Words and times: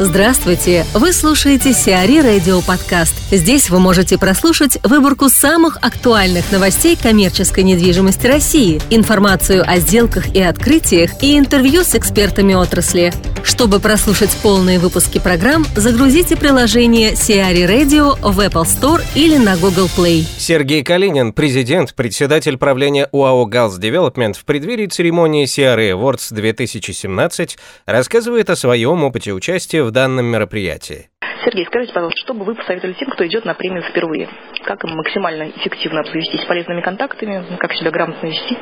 Здравствуйте! 0.00 0.84
Вы 0.92 1.12
слушаете 1.12 1.72
CRE 1.72 2.18
Radio 2.18 2.60
Podcast. 2.62 3.14
Здесь 3.30 3.70
вы 3.70 3.78
можете 3.78 4.18
прослушать 4.18 4.76
выборку 4.82 5.28
самых 5.28 5.76
актуальных 5.82 6.50
новостей 6.50 6.98
коммерческой 7.00 7.62
недвижимости 7.62 8.26
России, 8.26 8.80
информацию 8.90 9.62
о 9.64 9.78
сделках 9.78 10.34
и 10.34 10.42
открытиях 10.42 11.22
и 11.22 11.38
интервью 11.38 11.84
с 11.84 11.94
экспертами 11.94 12.54
отрасли. 12.54 13.12
Чтобы 13.44 13.78
прослушать 13.78 14.36
полные 14.42 14.80
выпуски 14.80 15.20
программ, 15.20 15.64
загрузите 15.76 16.34
приложение 16.34 17.14
CRE 17.14 17.62
Radio 17.62 18.18
в 18.20 18.40
Apple 18.40 18.64
Store 18.64 19.00
или 19.14 19.36
на 19.36 19.56
Google 19.56 19.88
Play. 19.96 20.26
Сергей 20.38 20.82
Калинин, 20.82 21.32
президент, 21.32 21.94
председатель 21.94 22.56
правления 22.56 23.08
ОАО 23.12 23.44
«Галс 23.46 23.76
Девелопмент» 23.76 24.36
в 24.36 24.44
преддверии 24.44 24.86
церемонии 24.86 25.44
CRE 25.44 25.92
Awards 25.92 26.34
2017 26.34 27.58
рассказывает 27.86 28.50
о 28.50 28.56
своем 28.56 29.04
опыте 29.04 29.32
участия 29.32 29.83
в 29.84 29.90
данном 29.90 30.26
мероприятии. 30.26 31.08
Сергей, 31.44 31.66
скажите, 31.66 31.92
пожалуйста, 31.92 32.18
что 32.20 32.34
бы 32.34 32.44
вы 32.44 32.54
посоветовали 32.54 32.94
тем, 32.94 33.10
кто 33.10 33.26
идет 33.26 33.44
на 33.44 33.54
премию 33.54 33.82
впервые? 33.82 34.28
Как 34.64 34.82
им 34.84 34.96
максимально 34.96 35.50
эффективно 35.50 36.00
обзавестись 36.00 36.44
полезными 36.46 36.80
контактами? 36.80 37.44
Как 37.58 37.74
себя 37.74 37.90
грамотно 37.90 38.26
вести? 38.26 38.56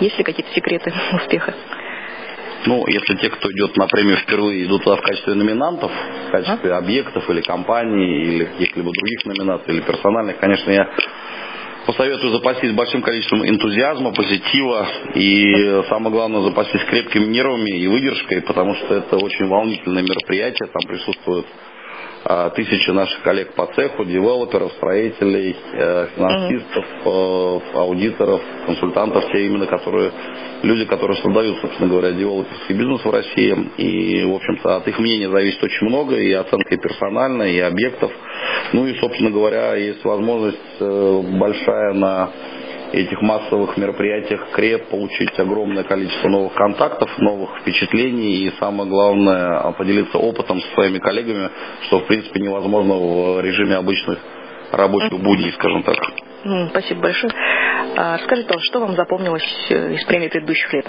Есть 0.00 0.18
ли 0.18 0.24
какие-то 0.24 0.52
секреты 0.52 0.92
успеха? 1.12 1.54
Ну, 2.66 2.86
если 2.86 3.14
те, 3.16 3.28
кто 3.28 3.52
идет 3.52 3.76
на 3.76 3.86
премию 3.86 4.16
впервые, 4.16 4.64
идут 4.64 4.84
туда 4.84 4.96
в 4.96 5.02
качестве 5.02 5.34
номинантов, 5.34 5.92
в 6.28 6.30
качестве 6.30 6.72
а? 6.72 6.78
объектов 6.78 7.28
или 7.28 7.42
компаний, 7.42 8.22
или 8.22 8.44
каких-либо 8.44 8.90
других 8.90 9.24
номинаций, 9.26 9.74
или 9.74 9.82
персональных, 9.82 10.38
конечно, 10.38 10.70
я 10.70 10.88
посоветую 11.86 12.32
запастись 12.32 12.72
большим 12.72 13.02
количеством 13.02 13.46
энтузиазма, 13.46 14.12
позитива 14.12 14.86
и, 15.14 15.82
самое 15.88 16.10
главное, 16.10 16.42
запастись 16.42 16.84
крепкими 16.84 17.26
нервами 17.26 17.70
и 17.70 17.86
выдержкой, 17.86 18.42
потому 18.42 18.74
что 18.74 18.94
это 18.94 19.16
очень 19.16 19.46
волнительное 19.46 20.02
мероприятие, 20.02 20.68
там 20.68 20.82
присутствуют 20.88 21.46
а, 22.26 22.48
тысячи 22.50 22.88
наших 22.90 23.20
коллег 23.22 23.52
по 23.54 23.66
цеху, 23.66 24.04
девелоперов, 24.06 24.72
строителей, 24.72 25.54
э, 25.74 26.06
финансистов, 26.16 26.84
э, 27.04 27.60
аудиторов, 27.74 28.40
консультантов, 28.64 29.30
те 29.30 29.46
именно, 29.46 29.66
которые, 29.66 30.10
люди, 30.62 30.86
которые 30.86 31.18
создают, 31.18 31.58
собственно 31.60 31.90
говоря, 31.90 32.12
девелоперский 32.12 32.74
бизнес 32.76 33.04
в 33.04 33.10
России. 33.10 33.54
И, 33.76 34.24
в 34.24 34.34
общем-то, 34.36 34.76
от 34.76 34.88
их 34.88 34.98
мнения 34.98 35.28
зависит 35.28 35.62
очень 35.62 35.86
много, 35.86 36.16
и 36.16 36.32
оценка 36.32 36.74
и 36.74 36.78
персональная, 36.78 37.50
и 37.50 37.58
объектов. 37.58 38.10
Ну 38.72 38.86
и, 38.86 38.94
собственно 38.98 39.30
говоря, 39.30 39.74
есть 39.74 40.04
возможность 40.04 40.58
э, 40.80 41.20
большая 41.38 41.92
на 41.94 42.30
этих 42.92 43.20
массовых 43.22 43.76
мероприятиях 43.76 44.50
КРЕП 44.52 44.88
получить 44.88 45.38
огромное 45.38 45.82
количество 45.82 46.28
новых 46.28 46.54
контактов, 46.54 47.10
новых 47.18 47.60
впечатлений 47.60 48.46
и 48.46 48.52
самое 48.58 48.88
главное 48.88 49.72
поделиться 49.72 50.18
опытом 50.18 50.60
со 50.60 50.74
своими 50.74 50.98
коллегами, 50.98 51.50
что 51.82 52.00
в 52.00 52.06
принципе 52.06 52.40
невозможно 52.40 52.94
в 52.94 53.40
режиме 53.40 53.76
обычных 53.76 54.18
рабочих 54.70 55.12
будней, 55.20 55.52
скажем 55.52 55.82
так. 55.82 55.96
Спасибо 56.70 57.00
большое. 57.00 57.32
А, 57.96 58.18
скажите, 58.18 58.54
что 58.60 58.80
вам 58.80 58.94
запомнилось 58.94 59.66
э, 59.70 59.94
из 59.94 60.04
премии 60.04 60.28
предыдущих 60.28 60.72
лет? 60.72 60.86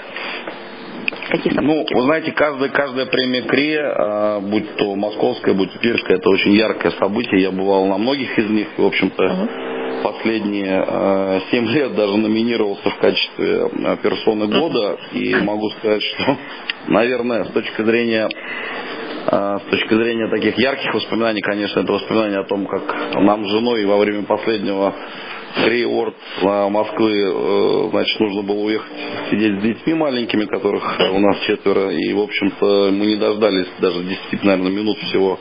Какие 1.28 1.52
ну, 1.60 1.84
вы 1.90 2.02
знаете, 2.02 2.32
каждая, 2.32 2.70
каждая 2.70 3.06
премия 3.06 3.42
КРИ, 3.42 3.76
а, 3.76 4.40
будь 4.40 4.76
то 4.76 4.94
московская, 4.94 5.54
будь 5.54 5.72
то 5.72 5.78
Тверская, 5.78 6.18
это 6.18 6.28
очень 6.30 6.52
яркое 6.52 6.92
событие. 6.92 7.42
Я 7.42 7.50
бывал 7.50 7.86
на 7.86 7.98
многих 7.98 8.38
из 8.38 8.48
них, 8.48 8.68
и, 8.76 8.80
в 8.80 8.86
общем-то, 8.86 9.24
uh-huh 9.24 9.76
последние 10.02 10.84
э, 10.86 11.40
7 11.50 11.66
лет 11.68 11.94
даже 11.94 12.16
номинировался 12.16 12.90
в 12.90 12.98
качестве 12.98 13.68
э, 13.72 13.96
персоны 14.02 14.46
года. 14.46 14.98
И 15.12 15.34
могу 15.36 15.70
сказать, 15.70 16.02
что, 16.02 16.36
наверное, 16.88 17.44
с 17.44 17.48
точки 17.48 17.82
зрения 17.82 18.28
с 19.28 19.70
точки 19.70 19.92
зрения 19.92 20.28
таких 20.28 20.56
ярких 20.56 20.94
воспоминаний, 20.94 21.40
конечно, 21.40 21.80
это 21.80 21.92
воспоминания 21.92 22.38
о 22.38 22.44
том, 22.44 22.64
как 22.64 23.14
нам 23.14 23.44
с 23.44 23.50
женой 23.50 23.84
во 23.84 23.96
время 23.96 24.22
последнего 24.22 24.94
Криорд 25.54 26.16
Москвы, 26.42 27.90
значит, 27.90 28.20
нужно 28.20 28.42
было 28.42 28.64
уехать 28.64 28.92
сидеть 29.30 29.58
с 29.58 29.62
детьми 29.62 29.94
маленькими, 29.94 30.44
которых 30.44 30.82
у 31.12 31.18
нас 31.18 31.38
четверо, 31.46 31.90
и, 31.90 32.12
в 32.12 32.20
общем-то, 32.20 32.90
мы 32.92 33.06
не 33.06 33.16
дождались 33.16 33.66
даже 33.80 34.02
10, 34.02 34.44
наверное, 34.44 34.72
минут 34.72 34.98
всего 34.98 35.38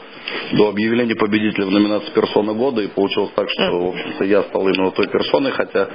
до 0.53 0.69
объявления 0.69 1.15
победителя 1.15 1.65
в 1.65 1.71
номинации 1.71 2.11
«Персона 2.11 2.53
года», 2.53 2.81
и 2.81 2.87
получилось 2.87 3.31
так, 3.35 3.47
что, 3.49 3.79
в 3.79 3.89
общем-то, 3.89 4.23
я 4.25 4.43
стал 4.43 4.67
именно 4.67 4.91
той 4.91 5.07
персоной, 5.07 5.51
хотя 5.51 5.87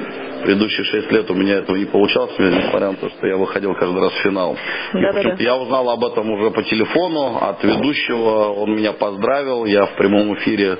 предыдущие 0.45 0.85
шесть 0.85 1.11
лет 1.13 1.31
у 1.31 1.35
меня 1.35 1.57
этого 1.57 1.77
не 1.77 1.87
получалось, 1.87 2.33
несмотря 2.39 2.91
на 2.91 2.97
то, 2.97 3.09
что 3.09 3.27
я 3.27 3.37
выходил 3.37 3.75
каждый 3.75 4.01
раз 4.01 4.13
в 4.13 4.23
финал. 4.23 4.57
Да, 4.93 4.99
и, 4.99 5.03
да, 5.13 5.23
да. 5.23 5.37
Я 5.39 5.57
узнал 5.57 5.91
об 5.91 6.05
этом 6.05 6.31
уже 6.31 6.51
по 6.51 6.63
телефону 6.63 7.39
от 7.41 7.63
ведущего, 7.65 8.53
он 8.53 8.77
меня 8.77 8.93
поздравил, 8.93 9.65
я 9.65 9.87
в 9.87 9.97
прямом 9.97 10.35
эфире, 10.35 10.79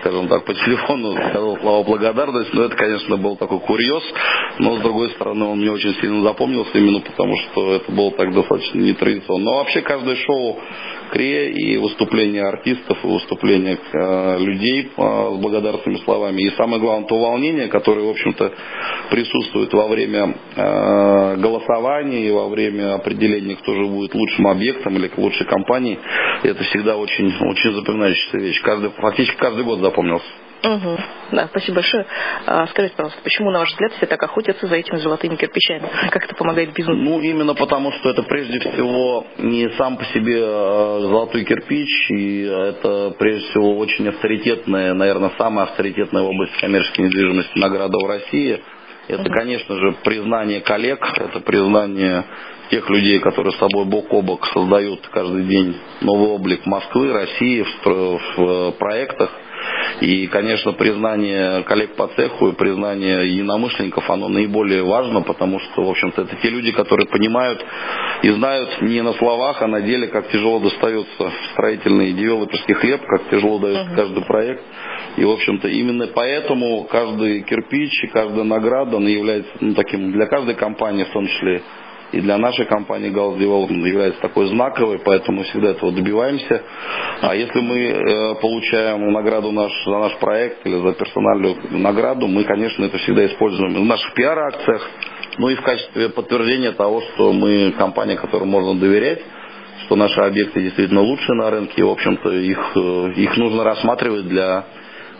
скажем 0.00 0.28
так, 0.28 0.44
по 0.44 0.54
телефону 0.54 1.14
сказал 1.30 1.58
слова 1.58 1.84
благодарности, 1.84 2.54
но 2.54 2.64
это, 2.64 2.76
конечно, 2.76 3.16
был 3.16 3.36
такой 3.36 3.60
курьез, 3.60 4.02
но, 4.58 4.76
с 4.76 4.80
другой 4.80 5.10
стороны, 5.10 5.44
он 5.44 5.58
мне 5.58 5.70
очень 5.70 5.94
сильно 5.94 6.22
запомнился, 6.22 6.70
именно 6.78 7.00
потому, 7.00 7.36
что 7.36 7.74
это 7.74 7.92
было 7.92 8.10
так 8.12 8.32
достаточно 8.32 8.78
нетрадиционно. 8.78 9.44
Но 9.44 9.58
вообще 9.58 9.80
каждое 9.82 10.16
шоу 10.16 10.58
КРЕ 11.12 11.50
и 11.52 11.76
выступления 11.78 12.44
артистов, 12.88 13.04
и 13.04 13.06
выступления 13.06 13.78
э, 13.92 14.38
людей 14.38 14.90
э, 14.96 15.00
с 15.34 15.40
благодарственными 15.40 16.00
словами. 16.04 16.42
И 16.42 16.50
самое 16.56 16.80
главное, 16.80 17.08
то 17.08 17.18
волнение, 17.18 17.68
которое, 17.68 18.06
в 18.06 18.10
общем-то, 18.10 18.52
присутствует 19.10 19.72
во 19.72 19.88
время 19.88 20.34
э, 20.56 21.36
голосования 21.36 22.26
и 22.26 22.30
во 22.30 22.48
время 22.48 22.94
определения, 22.94 23.56
кто 23.56 23.74
же 23.74 23.86
будет 23.86 24.14
лучшим 24.14 24.46
объектом 24.46 24.96
или 24.96 25.10
лучшей 25.16 25.46
компанией, 25.46 25.98
это 26.42 26.62
всегда 26.64 26.96
очень, 26.96 27.26
очень 27.26 27.72
запоминающаяся 27.72 28.38
вещь. 28.38 28.60
Каждый, 28.62 28.90
фактически 28.90 29.36
каждый 29.36 29.64
год 29.64 29.80
запомнился. 29.80 30.26
Угу. 30.62 30.98
Да, 31.32 31.46
спасибо 31.48 31.76
большое. 31.76 32.04
А, 32.46 32.66
скажите, 32.68 32.96
пожалуйста, 32.96 33.20
почему, 33.22 33.50
на 33.50 33.60
ваш 33.60 33.70
взгляд, 33.70 33.92
все 33.92 34.06
так 34.06 34.20
охотятся 34.22 34.66
за 34.66 34.74
этими 34.76 34.96
золотыми 34.96 35.36
кирпичами? 35.36 35.88
Как 36.10 36.24
это 36.24 36.34
помогает 36.34 36.72
бизнесу? 36.72 36.98
Ну, 36.98 37.20
именно 37.20 37.54
потому, 37.54 37.92
что 37.92 38.10
это 38.10 38.22
прежде 38.24 38.58
всего 38.58 39.24
не 39.38 39.68
сам 39.76 39.96
по 39.96 40.04
себе 40.06 40.40
а, 40.42 41.00
золотой 41.00 41.44
кирпич, 41.44 42.10
и 42.10 42.42
это 42.42 43.14
прежде 43.18 43.48
всего 43.50 43.78
очень 43.78 44.08
авторитетная, 44.08 44.94
наверное, 44.94 45.30
самая 45.38 45.66
авторитетная 45.66 46.22
область 46.22 46.56
коммерческой 46.58 47.02
недвижимости 47.02 47.56
награда 47.58 47.96
в 47.98 48.08
России. 48.08 48.60
Это, 49.06 49.22
угу. 49.22 49.32
конечно 49.32 49.76
же, 49.76 49.92
признание 50.02 50.60
коллег, 50.60 51.00
это 51.16 51.40
признание 51.40 52.24
тех 52.70 52.88
людей, 52.90 53.18
которые 53.20 53.52
с 53.52 53.58
собой 53.58 53.84
бок 53.86 54.12
о 54.12 54.22
бок 54.22 54.46
создают 54.52 55.06
каждый 55.08 55.44
день 55.44 55.76
новый 56.00 56.28
облик 56.30 56.66
Москвы, 56.66 57.12
России 57.12 57.62
в, 57.62 58.20
в 58.36 58.72
проектах. 58.72 59.30
И, 60.00 60.26
конечно, 60.28 60.72
признание 60.72 61.62
коллег 61.64 61.96
по 61.96 62.08
цеху 62.08 62.48
и 62.48 62.52
признание 62.52 63.28
единомышленников, 63.32 64.08
оно 64.10 64.28
наиболее 64.28 64.84
важно, 64.84 65.22
потому 65.22 65.58
что, 65.58 65.84
в 65.84 65.90
общем-то, 65.90 66.22
это 66.22 66.36
те 66.36 66.50
люди, 66.50 66.72
которые 66.72 67.08
понимают 67.08 67.64
и 68.22 68.30
знают 68.30 68.82
не 68.82 69.02
на 69.02 69.12
словах, 69.14 69.62
а 69.62 69.66
на 69.66 69.80
деле, 69.80 70.08
как 70.08 70.28
тяжело 70.28 70.60
достается 70.60 71.32
строительный 71.52 72.12
девелоперский 72.12 72.74
хлеб, 72.74 73.02
как 73.06 73.28
тяжело 73.30 73.58
дается 73.58 73.90
каждый 73.94 74.24
проект. 74.24 74.62
И, 75.16 75.24
в 75.24 75.30
общем-то, 75.30 75.68
именно 75.68 76.06
поэтому 76.08 76.84
каждый 76.84 77.42
кирпич 77.42 78.04
и 78.04 78.06
каждая 78.08 78.44
награда, 78.44 78.98
она 78.98 79.08
является 79.08 79.50
ну, 79.60 79.74
таким 79.74 80.12
для 80.12 80.26
каждой 80.26 80.54
компании, 80.54 81.04
в 81.04 81.12
том 81.12 81.26
числе 81.26 81.62
и 82.12 82.20
для 82.20 82.38
нашей 82.38 82.64
компании 82.64 83.10
Gauss 83.10 83.38
Development 83.38 83.86
является 83.86 84.20
такой 84.20 84.46
знаковой, 84.46 84.98
поэтому 84.98 85.42
всегда 85.44 85.70
этого 85.70 85.92
добиваемся. 85.92 86.62
А 87.20 87.34
если 87.34 87.60
мы 87.60 87.78
э, 87.78 88.34
получаем 88.40 89.12
награду 89.12 89.52
наш, 89.52 89.72
за 89.84 89.98
наш 89.98 90.16
проект 90.16 90.66
или 90.66 90.80
за 90.80 90.92
персональную 90.92 91.56
награду, 91.70 92.26
мы, 92.26 92.44
конечно, 92.44 92.84
это 92.84 92.96
всегда 92.98 93.26
используем 93.26 93.74
в 93.74 93.84
наших 93.84 94.14
пиар-акциях, 94.14 94.88
ну 95.38 95.48
и 95.50 95.54
в 95.54 95.62
качестве 95.62 96.08
подтверждения 96.08 96.72
того, 96.72 97.02
что 97.02 97.32
мы 97.32 97.72
компания, 97.76 98.16
которой 98.16 98.44
можно 98.44 98.74
доверять, 98.80 99.20
что 99.84 99.96
наши 99.96 100.20
объекты 100.20 100.62
действительно 100.62 101.02
лучшие 101.02 101.36
на 101.36 101.50
рынке, 101.50 101.74
и, 101.76 101.82
в 101.82 101.90
общем-то, 101.90 102.30
их, 102.30 102.72
э, 102.74 103.12
их 103.16 103.36
нужно 103.36 103.64
рассматривать 103.64 104.28
для 104.28 104.64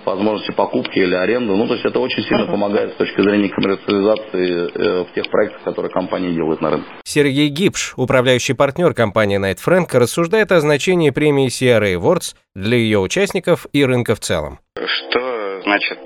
возможности 0.08 0.52
покупки 0.52 0.99
или 0.99 1.14
аренды. 1.14 1.55
Ну, 1.55 1.66
то 1.66 1.75
есть 1.75 1.84
это 1.84 1.99
очень 1.99 2.22
сильно 2.22 2.46
помогает 2.46 2.93
с 2.93 2.96
точки 2.96 3.20
зрения 3.20 3.49
коммерциализации 3.49 4.70
э, 4.75 5.05
в 5.05 5.14
тех 5.14 5.31
проектах, 5.31 5.62
которые 5.62 5.90
компания 5.93 6.32
делает 6.32 6.60
на 6.60 6.70
рынке. 6.70 6.88
Сергей 7.05 7.49
Гипш, 7.49 7.94
управляющий 7.96 8.55
партнер 8.55 8.94
компании 8.94 9.38
Night 9.38 9.58
Frank, 9.64 9.96
рассуждает 9.99 10.52
о 10.52 10.60
значении 10.60 11.10
премии 11.10 11.49
CRA 11.49 11.94
Awards 11.94 12.34
для 12.55 12.76
ее 12.76 12.99
участников 12.99 13.66
и 13.72 13.84
рынка 13.84 14.14
в 14.14 14.20
целом. 14.20 14.58
Что 14.76 15.60
значит 15.62 15.99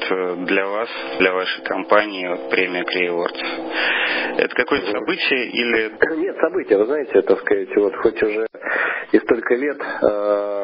для 0.47 0.67
вас, 0.67 0.89
для 1.19 1.33
вашей 1.33 1.65
компании 1.65 2.29
вот, 2.29 2.51
премия 2.51 2.83
Awards? 2.83 4.39
Это 4.39 4.55
какое-то 4.55 4.91
событие 4.91 5.51
или... 5.51 5.93
Нет, 6.17 6.37
событие, 6.41 6.79
вы 6.79 6.87
знаете, 6.87 7.23
так 7.23 7.39
сказать, 7.41 7.69
вот 7.77 7.95
хоть 7.97 8.23
уже 8.23 8.47
и 9.13 9.19
столько 9.19 9.55
лет 9.55 9.79
э, 9.79 10.62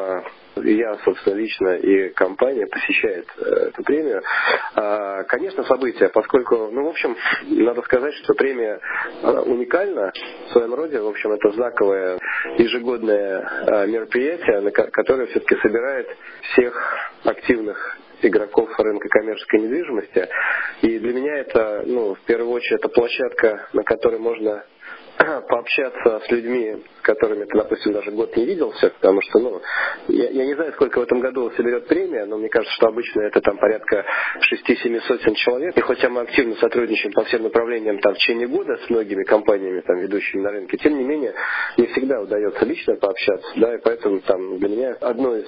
я, 0.63 0.97
собственно, 1.03 1.35
лично 1.35 1.75
и 1.75 2.09
компания 2.09 2.67
посещает 2.67 3.27
э, 3.37 3.69
эту 3.69 3.83
премию. 3.83 4.21
А, 4.75 5.23
конечно, 5.23 5.63
событие, 5.63 6.09
поскольку, 6.09 6.69
ну, 6.71 6.85
в 6.85 6.89
общем, 6.89 7.15
надо 7.47 7.81
сказать, 7.83 8.13
что 8.15 8.33
премия 8.33 8.79
уникальна 9.45 10.11
в 10.47 10.51
своем 10.51 10.73
роде. 10.73 10.99
В 10.99 11.07
общем, 11.07 11.31
это 11.31 11.51
знаковое 11.51 12.19
ежегодное 12.57 13.49
а, 13.67 13.85
мероприятие, 13.85 14.71
которое 14.71 15.27
все-таки 15.27 15.55
собирает 15.61 16.07
всех 16.51 16.97
активных 17.23 17.97
игроков 18.21 18.69
рынка 18.77 19.07
коммерческой 19.09 19.61
недвижимости. 19.61 20.27
И 20.81 20.99
для 20.99 21.13
меня 21.13 21.37
это, 21.37 21.83
ну, 21.85 22.15
в 22.15 22.21
первую 22.21 22.51
очередь, 22.51 22.79
это 22.79 22.89
площадка, 22.89 23.67
на 23.73 23.83
которой 23.83 24.19
можно 24.19 24.63
пообщаться 25.49 26.21
с 26.25 26.31
людьми, 26.31 26.83
с 26.99 27.01
которыми 27.01 27.45
ты, 27.45 27.57
допустим, 27.57 27.93
даже 27.93 28.11
год 28.11 28.35
не 28.37 28.45
виделся, 28.45 28.89
потому 28.89 29.21
что, 29.21 29.39
ну, 29.39 29.61
я, 30.07 30.29
я 30.29 30.45
не 30.45 30.55
знаю, 30.55 30.71
сколько 30.73 30.99
в 30.99 31.03
этом 31.03 31.19
году 31.19 31.51
соберет 31.51 31.87
премия, 31.87 32.25
но 32.25 32.37
мне 32.37 32.49
кажется, 32.49 32.73
что 32.75 32.87
обычно 32.87 33.21
это 33.21 33.41
там 33.41 33.57
порядка 33.57 34.05
6-7 34.67 35.01
сотен 35.01 35.35
человек. 35.35 35.77
И 35.77 35.81
хотя 35.81 36.09
мы 36.09 36.21
активно 36.21 36.55
сотрудничаем 36.55 37.13
по 37.13 37.23
всем 37.25 37.43
направлениям 37.43 37.99
там 37.99 38.13
в 38.13 38.17
течение 38.17 38.47
года 38.47 38.77
с 38.85 38.89
многими 38.89 39.23
компаниями, 39.23 39.81
там, 39.81 39.99
ведущими 39.99 40.41
на 40.41 40.51
рынке, 40.51 40.77
тем 40.77 40.97
не 40.97 41.03
менее, 41.03 41.33
не 41.77 41.87
всегда 41.87 42.21
удается 42.21 42.65
лично 42.65 42.95
пообщаться, 42.95 43.47
да, 43.57 43.75
и 43.75 43.77
поэтому 43.79 44.21
там 44.21 44.57
для 44.59 44.69
меня 44.69 44.97
одно 45.01 45.35
из 45.35 45.47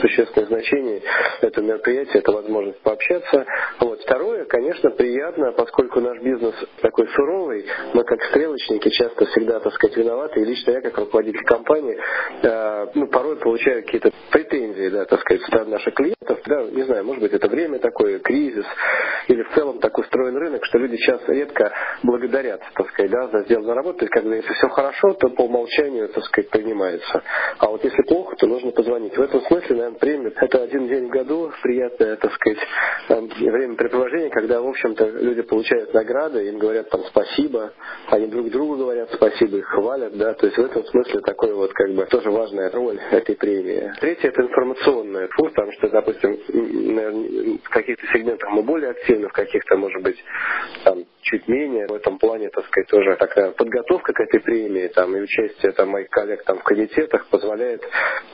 существенных 0.00 0.48
значений 0.48 1.02
этого 1.40 1.64
мероприятия– 1.64 2.18
это 2.20 2.32
возможность 2.32 2.80
пообщаться. 2.80 3.46
Вот. 3.80 3.91
Второе, 4.04 4.44
конечно, 4.46 4.90
приятно, 4.90 5.52
поскольку 5.52 6.00
наш 6.00 6.20
бизнес 6.20 6.54
такой 6.80 7.06
суровый, 7.14 7.64
мы 7.94 8.02
как 8.04 8.22
стрелочники 8.24 8.88
часто 8.90 9.26
всегда, 9.26 9.60
так 9.60 9.72
сказать, 9.74 9.96
виноваты. 9.96 10.40
И 10.40 10.44
лично 10.44 10.72
я, 10.72 10.80
как 10.80 10.98
руководитель 10.98 11.44
компании, 11.44 11.96
э, 12.42 12.86
ну, 12.94 13.06
порой 13.06 13.36
получаю 13.36 13.82
какие-то 13.84 14.10
претензии, 14.30 14.88
да, 14.88 15.04
так 15.04 15.20
сказать, 15.20 15.42
со 15.42 15.64
наших 15.64 15.94
клиентов. 16.22 16.40
Да, 16.46 16.62
не 16.64 16.82
знаю, 16.84 17.04
может 17.04 17.22
быть, 17.22 17.32
это 17.32 17.48
время 17.48 17.78
такое, 17.78 18.18
кризис, 18.18 18.64
или 19.28 19.42
в 19.42 19.54
целом 19.54 19.78
так 19.78 19.96
устроен 19.98 20.36
рынок, 20.36 20.64
что 20.64 20.78
люди 20.78 20.96
сейчас 20.96 21.20
редко 21.28 21.72
благодарят, 22.02 22.60
так 22.74 22.88
сказать, 22.90 23.10
да, 23.10 23.28
за 23.28 23.44
сделанную 23.44 23.74
работу. 23.74 23.98
То 23.98 24.04
есть, 24.04 24.12
когда 24.12 24.34
если 24.36 24.52
все 24.52 24.68
хорошо, 24.68 25.14
то 25.14 25.28
по 25.30 25.42
умолчанию, 25.42 26.08
так 26.08 26.24
сказать, 26.24 26.50
принимается. 26.50 27.22
А 27.58 27.66
вот 27.66 27.84
если 27.84 28.02
плохо, 28.02 28.36
то 28.36 28.46
нужно 28.46 28.72
позвонить. 28.72 29.16
В 29.16 29.22
этом 29.22 29.40
смысле, 29.42 29.76
наверное, 29.76 29.98
премия 29.98 30.32
это 30.36 30.62
один 30.62 30.88
день 30.88 31.06
в 31.06 31.10
году, 31.10 31.52
приятное, 31.62 32.16
так 32.16 32.32
сказать, 32.32 32.58
э, 33.08 33.20
времяпрепровождение, 33.50 34.30
когда, 34.30 34.60
в 34.60 34.68
общем-то, 34.68 35.08
люди 35.08 35.42
получают 35.42 35.94
награды, 35.94 36.48
им 36.48 36.58
говорят 36.58 36.90
там 36.90 37.02
спасибо, 37.04 37.72
они 38.08 38.26
друг 38.26 38.50
другу 38.50 38.76
говорят 38.76 39.10
спасибо, 39.12 39.58
их 39.58 39.66
хвалят, 39.66 40.16
да, 40.16 40.34
то 40.34 40.46
есть 40.46 40.58
в 40.58 40.64
этом 40.64 40.84
смысле 40.84 41.20
такой 41.20 41.52
вот 41.54 41.72
как 41.72 41.92
бы 41.92 42.04
тоже 42.06 42.30
важная 42.30 42.70
роль 42.70 42.98
этой 43.10 43.36
премии. 43.36 43.92
Третье 44.00 44.28
это 44.28 44.42
информационная 44.42 45.28
фур, 45.28 45.50
потому 45.50 45.72
что, 45.72 45.88
допустим, 45.88 46.11
наверное, 46.22 47.58
в 47.62 47.68
каких-то 47.68 48.06
сегментах 48.12 48.50
мы 48.50 48.62
более 48.62 48.90
активны, 48.90 49.28
в 49.28 49.32
каких-то, 49.32 49.76
может 49.76 50.02
быть, 50.02 50.22
там 50.84 51.04
чуть 51.22 51.48
менее. 51.48 51.86
В 51.86 51.94
этом 51.94 52.18
плане, 52.18 52.48
так 52.50 52.64
сказать, 52.66 52.88
тоже 52.88 53.16
такая 53.16 53.50
подготовка 53.52 54.12
к 54.12 54.20
этой 54.20 54.40
премии, 54.40 54.88
там, 54.88 55.16
и 55.16 55.20
участие 55.20 55.72
там, 55.72 55.90
моих 55.90 56.08
коллег 56.10 56.44
там, 56.44 56.58
в 56.58 56.62
комитетах 56.62 57.26
позволяет 57.28 57.82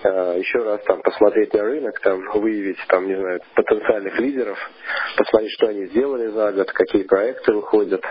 э, 0.04 0.36
еще 0.38 0.58
раз 0.62 0.82
там, 0.84 1.02
посмотреть 1.02 1.52
на 1.54 1.62
рынок, 1.62 2.00
там, 2.00 2.20
выявить 2.34 2.78
там, 2.88 3.06
не 3.06 3.16
знаю, 3.16 3.40
потенциальных 3.54 4.18
лидеров, 4.18 4.58
посмотреть, 5.16 5.52
что 5.52 5.68
они 5.68 5.86
сделали 5.86 6.26
за 6.28 6.52
год, 6.52 6.72
какие 6.72 7.04
проекты 7.04 7.52
выходят. 7.52 8.02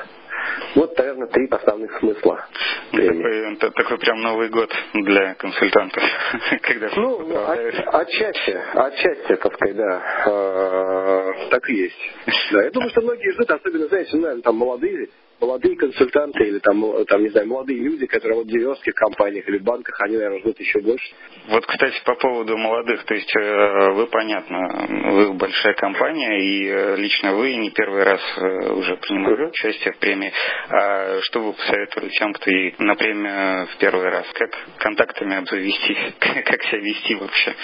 Вот, 0.76 0.98
наверное, 0.98 1.28
три 1.28 1.48
основных 1.48 1.98
смысла. 2.00 2.46
Такой, 2.92 3.56
такой 3.58 3.98
прям 3.98 4.22
Новый 4.22 4.50
год 4.50 4.72
для 4.94 5.36
консультантов. 5.36 6.04
Когда 6.62 6.90
ну, 6.96 7.46
от, 7.46 7.96
отчасти, 7.96 8.58
отчасти, 8.74 9.36
так 9.36 9.54
сказать, 9.54 9.76
да, 9.76 10.24
э, 10.28 11.50
так 11.50 11.70
и 11.70 11.74
есть. 11.74 12.12
Да, 12.52 12.64
я 12.64 12.72
думаю, 12.72 12.90
что 12.92 13.02
многие 13.02 13.32
ждут, 13.34 13.52
особенно, 13.52 13.88
знаете, 13.88 14.10
ну, 14.14 14.22
наверное, 14.22 14.44
там 14.44 14.56
молодые 14.56 15.10
молодые 15.39 15.75
консультанты 15.75 16.48
или 16.48 16.60
там, 16.60 17.06
там, 17.06 17.24
не 17.24 17.30
знаю, 17.30 17.48
молодые 17.48 17.80
люди, 17.80 18.06
которые 18.07 18.38
вот 18.38 18.48
в 18.48 18.50
деревских 18.50 18.94
компаниях 18.95 19.48
или 19.48 19.60
в 19.60 19.63
банках, 19.63 20.00
они, 20.01 20.16
наверное, 20.16 20.39
ждут 20.39 20.60
еще 20.60 20.80
больше. 20.80 21.13
Вот, 21.50 21.66
кстати, 21.66 22.01
по 22.04 22.16
поводу 22.16 22.57
молодых, 22.57 23.04
то 23.06 23.13
есть 23.13 23.36
э, 23.36 23.92
вы, 23.92 24.07
понятно, 24.07 24.88
вы 25.13 25.34
большая 25.34 25.74
компания, 25.75 26.39
и 26.39 26.68
э, 26.68 26.95
лично 26.98 27.36
вы 27.36 27.56
не 27.56 27.72
первый 27.72 28.04
раз 28.04 28.22
э, 28.38 28.74
уже 28.74 28.98
принимали 28.98 29.45
участие 29.45 29.94
в 29.94 29.98
премии. 30.00 30.31
А 30.69 31.22
что 31.22 31.42
вы 31.42 31.54
посоветовали 31.54 32.10
тем, 32.10 32.33
кто 32.33 32.51
и 32.51 32.74
на 32.80 32.95
премию 32.95 33.68
в 33.68 33.78
первый 33.78 34.10
раз? 34.10 34.25
Как 34.33 34.51
контактами 34.80 35.38
обзавестись? 35.38 35.98
Как 36.19 36.63
себя 36.63 36.80
вести 36.80 37.16
вообще? 37.16 37.56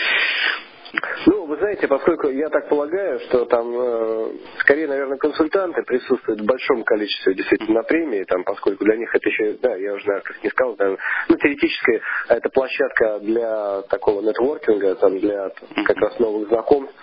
Ну, 1.25 1.32
вы 1.53 1.59
знаете, 1.59 1.87
поскольку 1.87 2.29
я 2.29 2.49
так 2.49 2.67
полагаю, 2.67 3.19
что 3.27 3.45
там 3.45 3.71
э, 3.75 4.31
скорее, 4.61 4.87
наверное, 4.87 5.17
консультанты 5.17 5.83
присутствуют 5.83 6.41
в 6.41 6.45
большом 6.45 6.83
количестве 6.83 7.35
действительно 7.35 7.81
на 7.81 7.83
премии, 7.83 8.23
там, 8.23 8.43
поскольку 8.43 8.83
для 8.83 8.95
них 8.95 9.13
это 9.13 9.29
еще, 9.29 9.53
да, 9.61 9.75
я 9.75 9.93
уже, 9.93 10.05
наверное, 10.07 10.23
как 10.23 10.43
не 10.43 10.49
сказал, 10.49 10.75
наверное, 10.77 10.99
ну, 11.29 11.35
теоретически 11.35 12.01
это 12.29 12.49
площадка 12.49 13.19
для 13.19 13.81
такого 13.83 14.21
нетворкинга, 14.21 14.95
там, 14.95 15.19
для 15.19 15.51
как 15.85 15.97
раз 15.97 16.17
новых 16.17 16.47
знакомств 16.47 16.95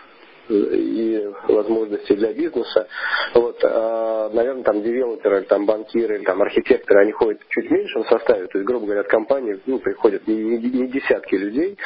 и 0.50 1.30
возможности 1.48 2.12
для 2.14 2.32
бизнеса. 2.32 2.88
Вот, 3.34 3.60
а, 3.62 4.09
наверное, 4.28 4.62
там 4.62 4.82
девелоперы, 4.82 5.42
там 5.42 5.66
банкиры, 5.66 6.22
там 6.22 6.42
архитекторы, 6.42 7.02
они 7.02 7.12
ходят 7.12 7.40
чуть 7.48 7.68
в 7.68 7.70
меньшем 7.70 8.04
составе, 8.04 8.46
то 8.46 8.58
есть, 8.58 8.66
грубо 8.66 8.86
говоря, 8.86 9.00
от 9.02 9.08
компании 9.08 9.60
ну, 9.66 9.78
приходят 9.78 10.26
не, 10.26 10.34
не, 10.34 10.58
не 10.58 10.88
десятки 10.88 11.34
людей. 11.34 11.76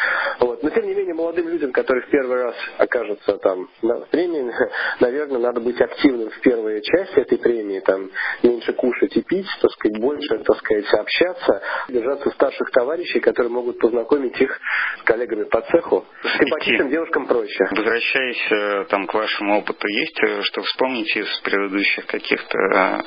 Вот. 0.41 0.63
Но, 0.63 0.71
тем 0.71 0.87
не 0.87 0.95
менее, 0.95 1.15
молодым 1.15 1.49
людям, 1.49 1.73
которые 1.73 2.07
в 2.07 2.11
первый 2.11 2.43
раз 2.43 2.55
окажутся 2.79 3.39
там 3.39 3.69
на 3.83 4.01
премии, 4.07 4.51
наверное, 5.01 5.39
надо 5.39 5.61
быть 5.61 5.81
активным 5.81 6.31
в 6.31 6.41
первой 6.41 6.83
части 6.83 7.21
этой 7.21 7.39
премии, 7.39 7.81
там, 7.81 8.11
меньше 8.43 8.73
кушать 8.73 9.17
и 9.17 9.23
пить, 9.23 9.47
так 9.61 9.71
сказать, 9.73 10.01
больше, 10.01 10.39
так 10.39 10.57
сказать, 10.57 10.93
общаться, 10.95 11.63
держаться 11.89 12.31
старших 12.31 12.71
товарищей, 12.71 13.21
которые 13.21 13.53
могут 13.53 13.79
познакомить 13.79 14.41
их 14.41 14.59
с 15.01 15.03
коллегами 15.05 15.45
по 15.45 15.61
цеху. 15.61 16.05
Симпатичным 16.39 16.91
девушкам 16.91 17.27
проще. 17.27 17.65
Возвращаясь 17.71 18.45
Э, 18.55 18.85
там 18.89 19.07
к 19.07 19.15
вашему 19.15 19.59
опыту 19.59 19.89
есть, 19.89 20.19
э, 20.23 20.43
что 20.43 20.63
вспомните 20.63 21.21
из 21.21 21.41
предыдущих 21.41 22.07
каких-то 22.35 22.59
э, 22.59 23.03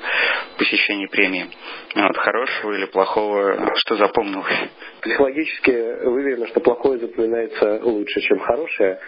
посещений 0.57 1.07
премии? 1.07 1.49
Вот, 1.95 2.17
хорошего 2.17 2.73
или 2.73 2.85
плохого, 2.85 3.73
что 3.75 3.95
запомнилось? 3.95 4.69
Психологически 5.01 6.05
уверена, 6.05 6.47
что 6.47 6.59
плохое 6.59 6.99
запоминается 6.99 7.79
лучше, 7.83 8.21
чем 8.21 8.39
хорошее. 8.39 8.99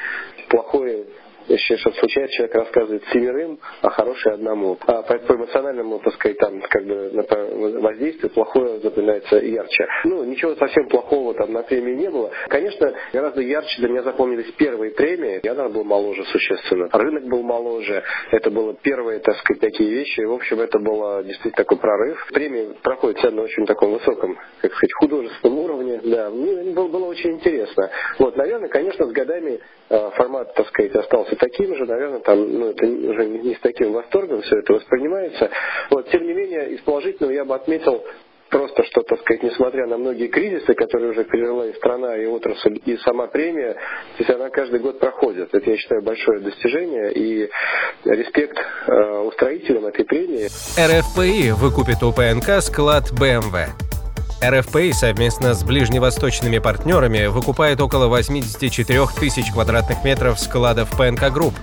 Плохое 0.49 1.05
если 1.49 1.75
что 1.77 1.91
случается, 1.93 2.37
человек 2.37 2.55
рассказывает 2.55 3.03
семерым, 3.11 3.59
а 3.81 3.89
хороший 3.89 4.33
одному. 4.33 4.77
А 4.85 5.01
по, 5.01 5.17
по 5.17 5.33
эмоциональному, 5.33 5.99
так 5.99 6.13
сказать, 6.13 6.37
там, 6.37 6.61
как 6.61 6.85
бы, 6.85 7.11
воздействию 7.81 8.29
плохое 8.31 8.79
запоминается 8.79 9.37
ярче. 9.37 9.87
Ну, 10.05 10.23
ничего 10.23 10.55
совсем 10.55 10.87
плохого 10.89 11.33
там 11.33 11.53
на 11.53 11.63
премии 11.63 11.93
не 11.93 12.09
было. 12.09 12.31
Конечно, 12.47 12.93
гораздо 13.13 13.41
ярче 13.41 13.79
для 13.79 13.89
меня 13.89 14.03
запомнились 14.03 14.51
первые 14.53 14.91
премии. 14.91 15.39
Я, 15.43 15.53
наверное, 15.53 15.75
был 15.75 15.83
моложе 15.83 16.23
существенно. 16.25 16.87
Рынок 16.91 17.23
был 17.27 17.41
моложе. 17.41 18.03
Это 18.31 18.51
было 18.51 18.75
первые, 18.75 19.19
так 19.19 19.35
сказать, 19.37 19.61
такие 19.61 19.89
вещи. 19.89 20.21
И, 20.21 20.25
в 20.25 20.33
общем, 20.33 20.59
это 20.59 20.79
было 20.79 21.23
действительно 21.23 21.55
такой 21.55 21.77
прорыв. 21.77 22.27
Премии 22.31 22.75
проходят 22.83 23.17
все 23.17 23.31
на 23.31 23.41
очень 23.41 23.65
таком 23.65 23.93
высоком, 23.93 24.37
как 24.61 24.71
сказать, 24.73 24.93
художественном 24.99 25.59
уровне. 25.59 25.99
Да, 26.03 26.29
мне 26.29 26.73
было, 26.73 26.87
было 26.87 27.05
очень 27.05 27.31
интересно. 27.31 27.89
Вот, 28.19 28.37
наверное, 28.37 28.69
конечно, 28.69 29.05
с 29.05 29.11
годами 29.11 29.59
э, 29.89 30.09
формат, 30.15 30.53
так 30.53 30.67
сказать, 30.67 30.95
остался 30.95 31.35
таким 31.39 31.75
же, 31.75 31.85
наверное, 31.85 32.19
там, 32.19 32.59
ну, 32.59 32.69
это 32.69 32.85
уже 32.85 33.25
не 33.25 33.55
с 33.55 33.59
таким 33.59 33.93
восторгом 33.93 34.41
все 34.41 34.59
это 34.59 34.73
воспринимается. 34.73 35.49
Вот, 35.89 36.09
тем 36.09 36.25
не 36.25 36.33
менее, 36.33 36.69
из 36.71 36.81
положительного 36.81 37.31
я 37.33 37.45
бы 37.45 37.55
отметил 37.55 38.03
просто, 38.49 38.83
что, 38.83 39.01
так 39.01 39.19
сказать, 39.21 39.43
несмотря 39.43 39.87
на 39.87 39.97
многие 39.97 40.27
кризисы, 40.27 40.73
которые 40.73 41.11
уже 41.11 41.23
пережила 41.23 41.67
и 41.67 41.73
страна, 41.73 42.17
и 42.17 42.25
отрасль, 42.25 42.79
и 42.85 42.97
сама 42.97 43.27
премия, 43.27 43.73
то 43.73 43.79
есть 44.19 44.29
она 44.29 44.49
каждый 44.49 44.79
год 44.79 44.99
проходит. 44.99 45.53
Это, 45.53 45.69
я 45.69 45.77
считаю, 45.77 46.01
большое 46.01 46.39
достижение 46.39 47.11
и 47.13 47.49
респект 48.05 48.57
э, 48.57 49.19
устроителям 49.19 49.85
этой 49.85 50.05
премии. 50.05 50.47
РФПИ 50.77 51.51
выкупит 51.51 52.03
у 52.03 52.11
ПНК 52.11 52.61
склад 52.61 53.11
БМВ. 53.11 53.88
РФПИ 54.43 54.93
совместно 54.93 55.53
с 55.53 55.63
ближневосточными 55.63 56.59
партнерами 56.59 57.25
выкупает 57.25 57.81
около 57.81 58.07
84 58.07 59.07
тысяч 59.19 59.51
квадратных 59.51 60.03
метров 60.05 60.39
складов 60.39 60.89
ПНК 60.91 61.31
Group. 61.31 61.53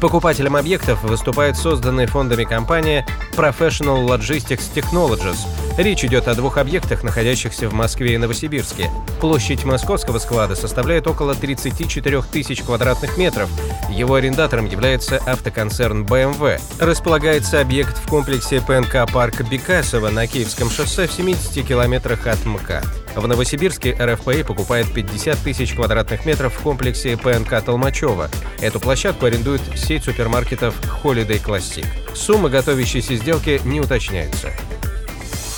Покупателем 0.00 0.54
объектов 0.54 1.02
выступает 1.02 1.56
созданная 1.56 2.06
фондами 2.06 2.44
компания 2.44 3.04
Professional 3.36 4.06
Logistics 4.06 4.72
Technologies. 4.72 5.38
Речь 5.80 6.04
идет 6.04 6.28
о 6.28 6.34
двух 6.34 6.58
объектах, 6.58 7.02
находящихся 7.04 7.66
в 7.66 7.72
Москве 7.72 8.12
и 8.12 8.18
Новосибирске. 8.18 8.90
Площадь 9.18 9.64
московского 9.64 10.18
склада 10.18 10.54
составляет 10.54 11.06
около 11.06 11.34
34 11.34 12.20
тысяч 12.30 12.60
квадратных 12.60 13.16
метров. 13.16 13.48
Его 13.88 14.16
арендатором 14.16 14.66
является 14.66 15.16
автоконцерн 15.16 16.04
BMW. 16.04 16.60
Располагается 16.78 17.62
объект 17.62 17.96
в 17.96 18.06
комплексе 18.08 18.60
ПНК 18.60 19.10
«Парк 19.10 19.40
Бекасово» 19.48 20.10
на 20.10 20.26
Киевском 20.26 20.68
шоссе 20.68 21.06
в 21.06 21.12
70 21.14 21.66
километрах 21.66 22.26
от 22.26 22.44
МКАД. 22.44 22.84
В 23.16 23.26
Новосибирске 23.26 23.96
РФПИ 23.98 24.42
покупает 24.42 24.92
50 24.92 25.38
тысяч 25.38 25.72
квадратных 25.72 26.26
метров 26.26 26.52
в 26.52 26.60
комплексе 26.60 27.16
ПНК 27.16 27.64
Толмачева. 27.64 28.28
Эту 28.60 28.80
площадку 28.80 29.24
арендует 29.24 29.62
сеть 29.76 30.04
супермаркетов 30.04 30.74
Holiday 31.02 31.42
Classic. 31.42 31.86
Сумма 32.14 32.50
готовящейся 32.50 33.16
сделки 33.16 33.62
не 33.64 33.80
уточняется. 33.80 34.52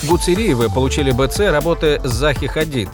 Гуцериевы 0.09 0.69
получили 0.69 1.13
БЦ 1.13 1.51
работы 1.53 2.01
Захи 2.03 2.49
Хадид. 2.49 2.89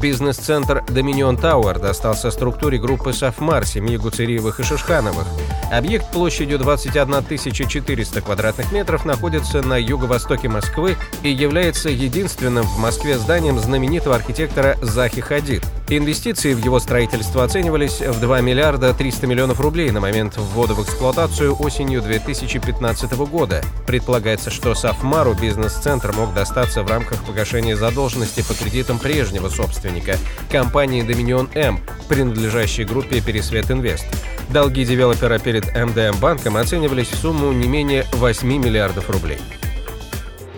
Бизнес-центр 0.00 0.84
Dominion 0.88 1.40
Tower 1.40 1.80
достался 1.80 2.30
структуре 2.30 2.78
группы 2.78 3.12
Софмар 3.12 3.66
семьи 3.66 3.96
Гуцериевых 3.96 4.60
и 4.60 4.62
Шишхановых. 4.62 5.26
Объект 5.72 6.12
площадью 6.12 6.58
21 6.60 7.24
400 7.50 8.20
квадратных 8.20 8.70
метров 8.70 9.04
находится 9.04 9.62
на 9.62 9.76
юго-востоке 9.76 10.48
Москвы 10.48 10.96
и 11.24 11.30
является 11.30 11.90
единственным 11.90 12.64
в 12.64 12.78
Москве 12.78 13.18
зданием 13.18 13.58
знаменитого 13.58 14.14
архитектора 14.14 14.76
Захи 14.80 15.20
Хадид. 15.20 15.64
Инвестиции 15.88 16.54
в 16.54 16.64
его 16.64 16.80
строительство 16.80 17.44
оценивались 17.44 18.00
в 18.00 18.18
2 18.18 18.40
миллиарда 18.40 18.94
300 18.94 19.26
миллионов 19.26 19.60
рублей 19.60 19.90
на 19.90 20.00
момент 20.00 20.34
ввода 20.38 20.72
в 20.72 20.82
эксплуатацию 20.82 21.54
осенью 21.60 22.00
2015 22.00 23.12
года. 23.28 23.62
Предполагается, 23.86 24.50
что 24.50 24.74
Софмару 24.74 25.34
бизнес-центр 25.34 26.14
мог 26.14 26.32
достаться 26.32 26.82
в 26.82 26.88
рамках 26.88 27.22
погашения 27.24 27.76
задолженности 27.76 28.42
по 28.42 28.54
кредитам 28.54 28.98
прежнего 28.98 29.50
собственника 29.50 30.16
компании 30.50 31.06
Dominion 31.06 31.50
M, 31.54 31.78
принадлежащей 32.08 32.84
группе 32.84 33.20
Пересвет 33.20 33.70
Инвест. 33.70 34.06
Долги 34.48 34.86
девелопера 34.86 35.38
перед 35.38 35.66
МДМ 35.76 36.18
банком 36.18 36.56
оценивались 36.56 37.08
в 37.08 37.18
сумму 37.18 37.52
не 37.52 37.68
менее 37.68 38.06
8 38.12 38.48
миллиардов 38.48 39.10
рублей. 39.10 39.38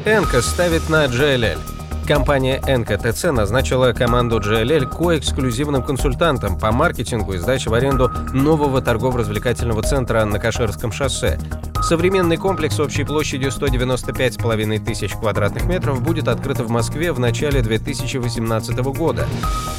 Энка 0.05 0.41
ставит 0.41 0.89
на 0.89 1.07
GLL– 1.07 1.59
Компания 2.07 2.63
НКТЦ 2.65 3.25
назначила 3.33 3.93
команду 3.93 4.39
GLL 4.39 4.87
коэксклюзивным 4.87 5.83
консультантом 5.83 6.57
по 6.57 6.71
маркетингу 6.71 7.33
и 7.33 7.39
сдаче 7.39 7.69
в 7.69 7.75
аренду 7.75 8.13
нового 8.33 8.81
торгово-развлекательного 8.81 9.83
центра 9.83 10.25
на 10.25 10.39
Каширском 10.39 10.93
шоссе. 10.93 11.37
Современный 11.83 12.37
комплекс 12.37 12.79
общей 12.79 13.03
площадью 13.03 13.51
195,5 13.51 14.85
тысяч 14.85 15.15
квадратных 15.15 15.65
метров 15.65 16.01
будет 16.01 16.29
открыт 16.29 16.61
в 16.61 16.71
Москве 16.71 17.11
в 17.11 17.19
начале 17.19 17.61
2018 17.61 18.79
года. 18.97 19.27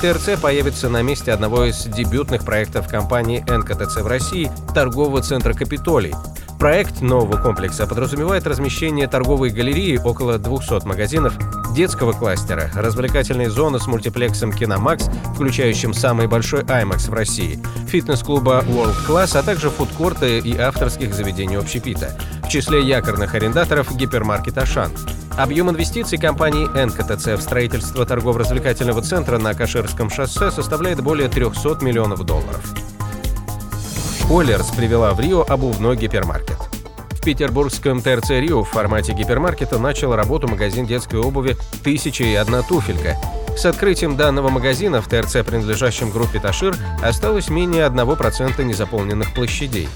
ТРЦ 0.02 0.38
появится 0.42 0.90
на 0.90 1.02
месте 1.04 1.32
одного 1.32 1.64
из 1.64 1.86
дебютных 1.86 2.44
проектов 2.44 2.90
компании 2.90 3.46
НКТЦ 3.48 4.02
в 4.02 4.08
России– 4.08 4.52
торгового 4.74 5.22
центра 5.22 5.54
«Капитолий», 5.54 6.14
Проект 6.60 7.02
нового 7.02 7.38
комплекса 7.38 7.86
подразумевает 7.86 8.48
размещение 8.48 9.08
торговой 9.08 9.52
галереи 9.52 10.02
около 10.04 10.40
200 10.40 10.88
магазинов, 10.88 11.38
детского 11.78 12.12
кластера, 12.12 12.72
развлекательной 12.74 13.46
зоны 13.50 13.80
с 13.80 13.86
мультиплексом 13.86 14.52
Киномакс, 14.52 15.12
включающим 15.36 15.94
самый 15.94 16.26
большой 16.26 16.64
IMAX 16.64 17.08
в 17.08 17.14
России, 17.14 17.60
фитнес-клуба 17.88 18.64
World 18.68 18.96
Class, 19.08 19.38
а 19.38 19.44
также 19.44 19.70
фудкорты 19.70 20.40
и 20.40 20.58
авторских 20.58 21.14
заведений 21.14 21.56
общепита. 21.56 22.18
В 22.44 22.50
числе 22.50 22.82
якорных 22.82 23.36
арендаторов 23.36 23.96
гипермаркет 23.96 24.58
«Ашан». 24.58 24.92
Объем 25.38 25.70
инвестиций 25.70 26.18
компании 26.18 26.66
НКТЦ 26.66 27.40
в 27.40 27.42
строительство 27.42 28.08
торгово-развлекательного 28.08 29.04
центра 29.04 29.38
на 29.38 29.54
Каширском 29.54 30.10
шоссе 30.10 30.50
составляет 30.50 31.04
более 31.04 31.30
300 31.30 31.86
миллионов 31.86 32.26
долларов. 32.26 32.74
Коллерс 34.28 34.70
привела 34.70 35.14
в 35.14 35.20
Рио 35.20 35.46
обувной 35.48 35.96
гипермаркет. 35.96 36.67
Петербургском 37.28 38.02
ТРЦ 38.02 38.30
Рио 38.30 38.64
в 38.64 38.70
формате 38.70 39.12
гипермаркета 39.12 39.78
начал 39.78 40.16
работу 40.16 40.48
магазин 40.48 40.86
детской 40.86 41.20
обуви 41.20 41.58
«Тысяча 41.84 42.24
и 42.24 42.34
одна 42.34 42.62
туфелька». 42.62 43.18
С 43.58 43.66
открытием 43.66 44.16
данного 44.16 44.48
магазина 44.48 45.02
в 45.02 45.10
ТРЦ, 45.10 45.46
принадлежащем 45.46 46.10
группе 46.10 46.40
Ташир, 46.40 46.78
осталось 47.04 47.50
менее 47.50 47.86
1% 47.86 48.64
незаполненных 48.64 49.34
площадей. 49.34 49.90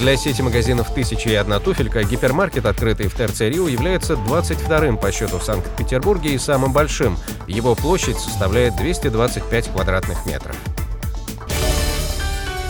Для 0.00 0.16
сети 0.16 0.42
магазинов 0.42 0.92
«Тысяча 0.92 1.30
и 1.30 1.34
одна 1.36 1.60
туфелька» 1.60 2.02
гипермаркет, 2.02 2.66
открытый 2.66 3.06
в 3.06 3.14
ТРЦ 3.14 3.42
Рио, 3.42 3.68
является 3.68 4.14
22-м 4.14 4.98
по 4.98 5.12
счету 5.12 5.38
в 5.38 5.44
Санкт-Петербурге 5.44 6.30
и 6.30 6.38
самым 6.38 6.72
большим. 6.72 7.16
Его 7.46 7.76
площадь 7.76 8.18
составляет 8.18 8.74
225 8.74 9.68
квадратных 9.68 10.26
метров. 10.26 10.56